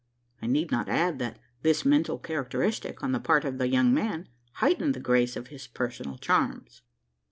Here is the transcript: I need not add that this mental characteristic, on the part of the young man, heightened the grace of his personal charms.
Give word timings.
I 0.41 0.47
need 0.47 0.71
not 0.71 0.89
add 0.89 1.19
that 1.19 1.37
this 1.61 1.85
mental 1.85 2.17
characteristic, 2.17 3.03
on 3.03 3.11
the 3.11 3.19
part 3.19 3.45
of 3.45 3.59
the 3.59 3.67
young 3.67 3.93
man, 3.93 4.29
heightened 4.53 4.95
the 4.95 4.99
grace 4.99 5.35
of 5.35 5.49
his 5.49 5.67
personal 5.67 6.17
charms. 6.17 6.81